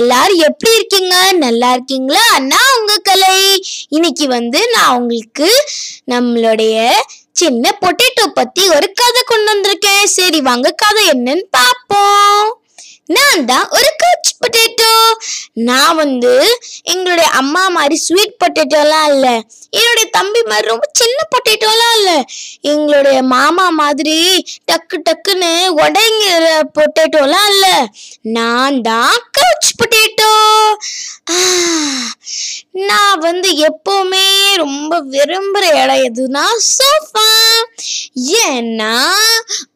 [0.00, 1.14] எல்லாரும் எப்படி இருக்கீங்க?
[1.44, 2.24] நல்லா இருக்கீங்களா?
[2.52, 3.34] நான் உங்க கலை.
[3.88, 5.50] இன்னைக்கு வந்து நான் உங்களுக்கு
[6.12, 6.76] நம்மளுடைய
[7.40, 10.04] சின்ன பொட்டேட்டோ பத்தி ஒரு கதை கொண்டு வந்திருக்கேன்.
[10.16, 12.42] சரி வாங்க கதை என்னன்னு பார்ப்போம்.
[13.14, 14.92] நான் தான் ஒரு கச் பொட்டேட்டோ
[15.68, 16.32] நான் வந்து
[16.92, 19.34] எங்களுடைய அம்மா மாதிரி ஸ்வீட் பொட்டேட்டோலாம் இல்லை.
[19.78, 22.16] என்னுடைய தம்பி மாதிரி ரொம்ப சின்ன பொட்டேட்டோலாம் இல்லை.
[22.72, 24.16] எங்களுடைய மாமா மாதிரி
[24.70, 25.52] டக்கு டக்குன்னு
[25.84, 26.46] உடைங்கிற
[26.78, 27.76] பொட்டேட்டோலாம் இல்லை.
[28.38, 29.18] நான் தான்
[30.22, 30.90] கவுச்
[32.70, 36.44] நான் வந்து எப்பவுமே ரொம்ப விரும்புகிற இடம் எதுனா
[36.76, 37.28] சோஃபா
[38.44, 39.14] ஏன்னா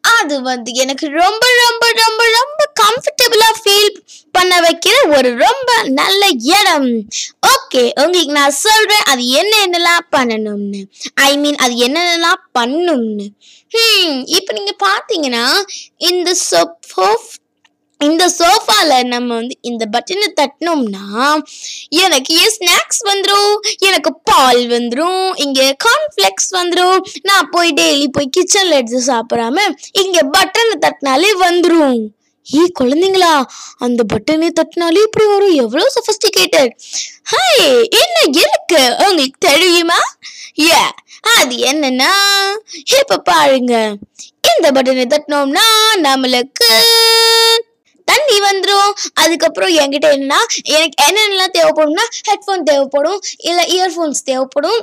[0.01, 6.91] அது வந்து எனக்கு ரொம்ப ரொம்ப ரொம்ப ரொம்ப கம்ஃபர்டபுளா ஃபீல் பண்ண வைக்கிற ஒரு ரொம்ப நல்ல இடம்.
[7.47, 10.83] ஓகே உங்களுக்கு நான் சொல்றேன் அது என்ன என்னெல்லாம் பண்ணணும்னு.
[11.15, 13.27] ஐ மீன் அது என்னென்னலாம் பண்ணும்னு.
[13.73, 15.53] Hmm, ஹம் இப்போ நீங்க பாத்தீங்கன்னா
[15.97, 17.39] இந்த சோஃப்
[18.01, 21.05] இந்த சோஃபால நம்ம வந்து இந்த பட்டனை தட்டினோம்னா
[21.91, 28.79] எனக்கு ஏன் ஸ்நாக்ஸ் வந்துடும் எனக்கு பால் வந்துடும் இங்கே கார்ன்ஃப்ளெக்ஸ் வந்துடும் நான் போய் டெய்லி போய் கிச்சனில்
[28.79, 31.99] எடுத்து சாப்பிடாம இங்கே பட்டனை தட்டினாலே வந்துடும்
[32.47, 33.33] ஏ குழந்தைங்களா
[33.79, 35.55] அந்த பட்டனை தட்டினாலே இப்படி வரும்.
[35.55, 36.73] எவ்வளோ சொஃபஸ்டிகேட்டட்
[37.33, 37.65] ஹாய்
[38.03, 38.83] என்ன இருக்கு?
[39.01, 39.99] உங்களுக்கு தெரியுமா?
[40.61, 40.79] ஏ
[41.37, 42.13] அது என்னன்னா
[42.99, 43.75] இப்போ பாருங்க.
[44.51, 45.67] இந்த பட்டனை தட்டினோம்னா
[45.99, 46.71] நம்மளுக்கு
[48.09, 50.41] தண்ணி வந்துடும் அதுக்கப்புறம் என்கிட்ட என்னன்னா
[50.73, 54.83] எனக்கு என்னென்னலாம் தேவைப்படும்னா ஹெட்ஃபோன் தேவைப்படும் இல்லை இயர்ஃபோன்ஸ் தேவைப்படும்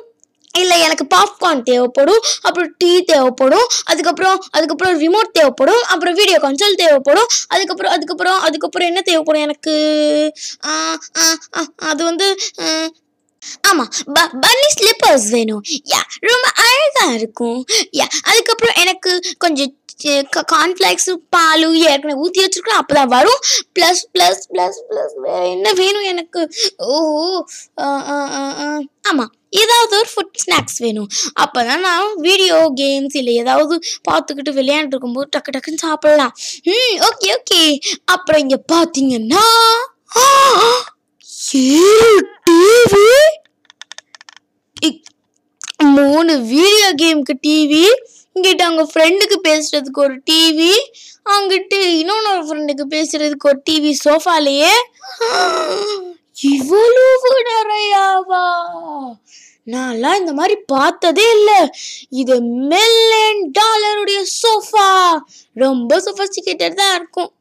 [0.55, 7.29] இல்லை எனக்கு பாப்கார்ன் தேவைப்படும் அப்புறம் டீ தேவைப்படும் அதுக்கப்புறம் அதுக்கப்புறம் ரிமோட் தேவைப்படும் அப்புறம் வீடியோ கன்சோல் தேவைப்படும்
[7.47, 9.73] அதுக்கப்புறம் அதுக்கப்புறம் அதுக்கப்புறம் என்ன தேவைப்படும் எனக்கு?
[10.66, 10.73] ஆ,
[11.17, 11.25] ஆ,
[11.57, 12.27] ஆ, அது வந்து
[12.61, 12.67] ஆ,
[13.67, 15.63] ஆமா ப பன்னி ஸ்லிப்பர்ஸ் வேணும்.
[15.89, 17.57] யா ரொம்ப அழகா இருக்கும்.
[17.91, 19.71] யா அதுக்கப்புறம் எனக்கு கொஞ்சம்
[20.02, 23.39] கார்ன்ஃப்ளேக்ஸும் பால் ஏற்கனவே ஊற்றி வச்சுருக்கோம் அப்போ தான் வரும்.
[23.80, 26.50] ப்ளஸ் ப்ளஸ் ப்ளஸ் ப்ளஸ் வேற என்ன வேணும் எனக்கு?
[26.77, 27.45] ஓஹோ
[27.80, 28.81] ஆ, ஆ, ஆ,
[29.50, 31.08] ஏதாவது ஒரு ஃபுட் ஸ்நாக்ஸ் வேணும்.
[31.39, 33.79] அப்பதான் நான் வீடியோ கேம்ஸ் இல்லை ஏதாவது
[34.12, 36.34] பார்த்துக்கிட்டு விளையாண்டு இருக்கும்போது டக்கு டக்குன்னு சாப்பிடலாம்.
[36.63, 39.44] ம் ஓகே ஓகே அப்புறம் இங்கே பார்த்தீங்கன்னா
[41.39, 41.94] டிவி
[45.84, 47.85] மூணு வீடியோ கேமுக்கு டிவி
[48.35, 50.73] இங்கிட்ட அவங்க ஃப்ரெண்டுக்கு பேசுறதுக்கு ஒரு டிவி
[51.25, 54.73] அங்கிட்டு இன்னொன்று ஃப்ரெண்டுக்கு பேசுறதுக்கு ஒரு டிவி சோஃபாலேயே
[56.51, 58.45] இவ்வளவு நிறையாவா?
[59.67, 61.59] நான்லாம் இந்த மாதிரி பார்த்ததே இல்லை.
[62.09, 62.35] இது
[62.71, 64.88] மில்லியன் டாலருடைய சோஃபா
[65.55, 67.31] ரொம்ப சொஃபஸ்டிகேட்டட் தான் இருக்கும்.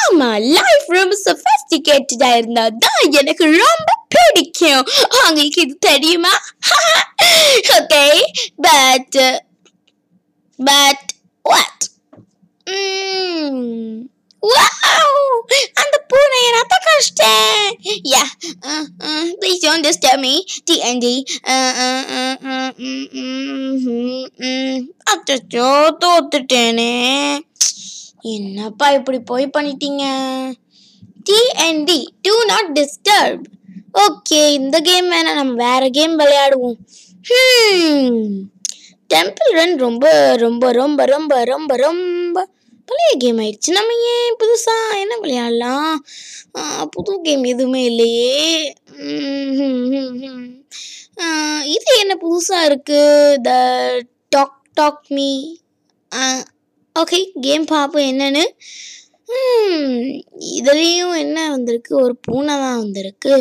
[0.00, 4.84] ஆமா லைஃப் ரொம்ப சொஃபஸ்டிகேட்டடா இருந்தா தான் எனக்கு ரொம்ப பிடிக்கும்.
[5.20, 6.34] உங்களுக்கு இது தெரியுமா?
[7.78, 8.04] Okay
[8.60, 9.18] but
[10.60, 11.10] but
[11.44, 11.84] what
[12.66, 13.60] mm.
[15.80, 17.66] அந்த பூனையை நான் தக்கடிச்சிட்டேன்
[18.12, 18.22] யா
[19.40, 20.32] please don't disturb me
[20.70, 21.14] DND
[25.12, 25.68] அச்சோ
[26.04, 26.92] தோத்துட்டேனே.
[28.20, 30.04] என்னப்பா இப்படி போய் பண்ணிட்டீங்க?
[31.30, 33.44] DND do not disturb
[33.98, 36.78] okay இந்த கேம் வேணாம் நம்ம வேற கேம் விளையாடுவோம்.
[37.24, 38.59] Hmm.
[39.10, 40.04] டெம்பிள் ரன் ரொம்ப
[40.42, 42.44] ரொம்ப ரொம்ப ரொம்ப ரொம்ப ரொம்ப
[42.88, 43.70] பழைய கேம் ஆயிடுச்சு.
[43.76, 45.96] நம்ம ஏன் புதுசா என்ன விளையாடலாம்?
[46.94, 48.40] புது கேம் எதுவுமே இல்லையே.
[51.76, 53.00] இது என்ன புதுசா இருக்கு?
[53.48, 53.50] The
[54.34, 55.30] talk talk me
[56.96, 58.44] okay game பார்ப்போம் என்னன்னு.
[60.58, 61.92] இதுலேயும் என்ன வந்திருக்கு?
[62.04, 63.34] ஒரு பூனை தான் வந்திருக்கு.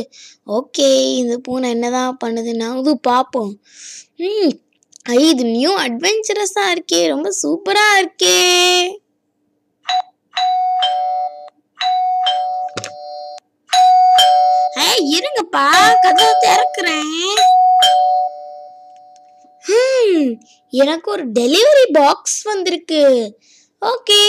[0.57, 0.89] ஓகே
[1.21, 3.53] இந்த பூனை என்னதான் பண்ணுதுன்னா இது பார்ப்போம்.
[4.27, 4.53] ம்
[5.03, 7.07] ஐ இது நியூ அட்வென்ச்சரஸாக இருக்கே.
[7.07, 8.37] ரொம்ப சூப்பராக இருக்கே.
[14.79, 15.67] ஏய் இருங்கப்பா.
[16.01, 17.39] கதவை திறக்கிறேன்.
[20.69, 23.37] எனக்கு ஒரு டெலிவரி பாக்ஸ் வந்திருக்கு.
[23.85, 24.27] ஓகே.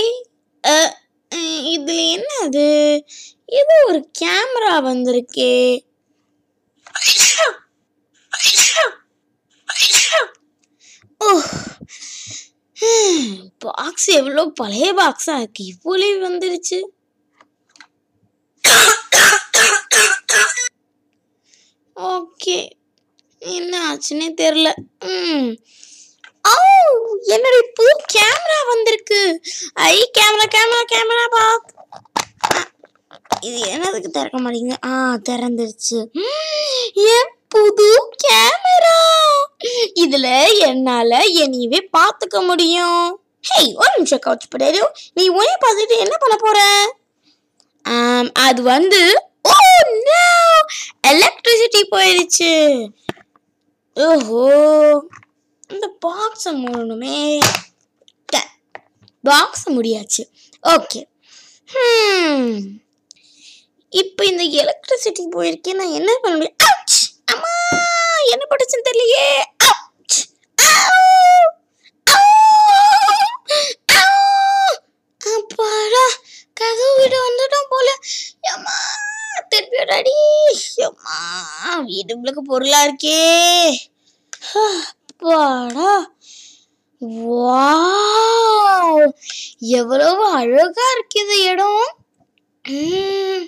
[1.74, 3.04] இதுல என்ன அது?
[3.46, 5.88] இது ஒரு கேமரா வந்திருக்கே.
[13.58, 15.64] பாக்ஸ் எவ்வளோ பழைய பாக்ஸா இருக்கு.
[15.72, 16.78] இவ்வளோ வந்துருச்சு.
[21.96, 22.58] ஓகே.
[23.42, 24.68] என்ன ஆச்சுன்னே தெரில.
[25.06, 25.50] ம்
[26.44, 26.54] ஓ
[27.34, 29.20] என்னுடைய புது கேமரா வந்திருக்கு.
[29.88, 31.44] ஐ கேமரா கேமரா கேமரா பா
[33.40, 34.94] இது என்னதுக்கு திறக்க மாட்டேங்குது ஆ
[35.28, 35.98] திறந்துருச்சு.
[37.12, 37.30] ஏன்?
[37.50, 37.88] புது
[38.24, 38.98] கேமரா.
[40.02, 40.26] இதுல
[40.68, 41.10] என்னால
[41.42, 43.02] என்னையவே பார்த்துக்க முடியும்.
[43.44, 44.80] ஹேய் ஒரு நிமிஷம் கவுச் படேரு
[45.14, 46.58] நீ உன்னை பார்த்துட்டு என்ன பண்ண போற?
[47.84, 49.00] ஆம், அது வந்து
[51.12, 52.52] எலக்ட்ரிசிட்டி போயிடுச்சு
[53.96, 54.42] ஓஹோ.
[55.68, 57.16] இந்த பாக்ஸை மூடணுமே.
[59.24, 60.22] பாக்ஸ் முடியாச்சு.
[60.64, 61.00] ஓகே
[63.92, 66.56] இப்போ இந்த எலக்ட்ரிசிட்டி போயிருக்கேன் நான் என்ன பண்ண முடியும்?
[67.30, 67.54] அம்மா
[68.32, 69.30] என்ன படிச்சுன்னு தெரியலையே.
[75.20, 76.04] அப்பாடா
[76.54, 77.88] கதவு வீடு வந்துட்டோம் போல.
[78.52, 78.76] அம்மா
[79.48, 80.16] திருப்பி அடி
[80.84, 81.18] அம்மா
[81.86, 83.20] வீடு உங்களுக்கு பொருளா இருக்கே.
[85.02, 85.90] அப்பாடா.
[87.02, 87.68] வா
[89.78, 91.86] எவ்வளவு அழகா இருக்கு இந்த இடம்.
[92.64, 93.46] உம்.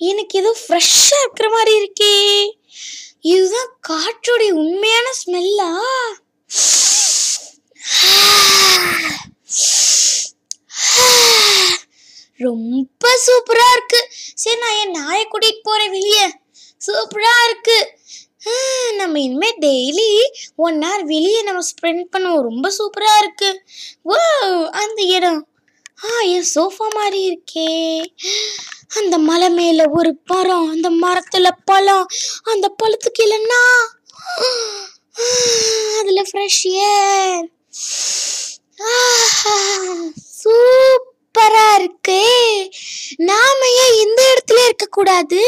[0.00, 2.14] எனக்கு ஏதோ ஃப்ரெஷ்ஷாக இருக்கிற மாதிரி இருக்கே.
[3.34, 5.70] இதுதான் காற்றோடைய உண்மையான ஸ்மெல்லா
[12.46, 14.00] ரொம்ப சூப்பரா இருக்கு.
[14.42, 16.26] சரி நான் என் நாயை கூட்டிட்டு போறேன் வெளியே.
[16.86, 17.78] சூப்பரா இருக்கு.
[18.98, 20.10] நம்ம இனிமே டெய்லி
[20.66, 22.46] ஒன் ஹவர் வெளியே நம்ம ஸ்பெண்ட் பண்ணுவோம்.
[22.50, 23.50] ரொம்ப சூப்பரா இருக்கு.
[24.02, 24.14] ஓ
[24.82, 25.40] அந்த இடம்.
[26.04, 27.70] ஆ என் சோஃபா மாதிரி இருக்கே.
[28.90, 32.06] அந்த மலை மேல ஒரு மரம் அந்த மரத்துல பழம்
[32.44, 33.62] அந்த பழத்துக்கு இல்லைன்னா
[36.00, 37.46] அதுல ஃப்ரெஷ் ஏர்
[40.38, 42.22] சூப்பரா இருக்கே.
[43.22, 45.42] நாம ஏன் இந்த இடத்துல இருக்க கூடாது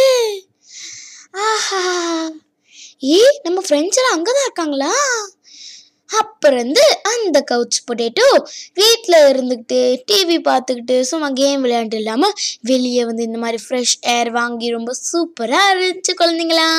[1.47, 1.83] ஆஹா.
[3.15, 4.93] ஏய் நம்ம ஃப்ரெண்ட்ஸ் எல்லாம் அங்கதான் இருக்காங்களா?
[6.11, 8.27] அப்புறம் வந்து அந்த கவுச் பொட்டேட்டோ
[8.75, 14.71] வீட்டில் இருந்துக்கிட்டு டிவி பார்த்துக்கிட்டு சும்மா கேம் விளையாண்டு இல்லாமல் வெளியே வந்து இந்த மாதிரி ஃப்ரெஷ் ஏர் வாங்கி
[14.71, 16.71] ரொம்ப சூப்பராக இருந்துச்சு குழந்தைங்களா.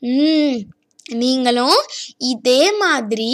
[0.00, 0.58] ம்
[1.22, 1.78] நீங்களும்
[2.32, 3.30] இதே மாதிரி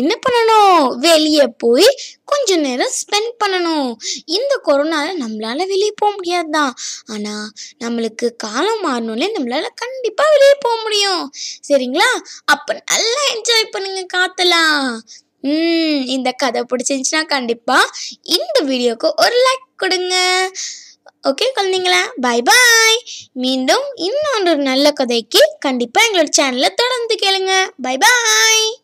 [0.00, 0.82] என்ன பண்ணணும்?
[1.06, 1.88] வெளியே போய்
[2.32, 3.90] கொஞ்ச நேரம் ஸ்பெண்ட் பண்ணணும்.
[4.36, 6.74] இந்த கொரோனால நம்மளால வெளியே போக முடியாது தான்
[7.14, 7.48] ஆனால்
[7.84, 11.24] நம்மளுக்கு காலம் மாறணும்லே நம்மளால கண்டிப்பாக வெளியே போக முடியும்.
[11.68, 12.10] சரிங்களா?
[12.54, 14.86] அப்போ நல்லா என்ஜாய் பண்ணுங்க காத்தலாம்
[16.14, 17.92] இந்த கதை பிடிச்சிருந்துச்சுன்னா கண்டிப்பாக
[18.36, 20.16] இந்த வீடியோக்கு ஒரு லைக் கொடுங்க.
[21.24, 22.96] ஓகே குழந்தைங்களா பை பாய்
[23.32, 27.52] மீண்டும் இன்னொன்று நல்ல கதைக்கு கண்டிப்பாக எங்களோட சேனலை தொடர்ந்து கேளுங்க.
[27.82, 28.81] Bye bye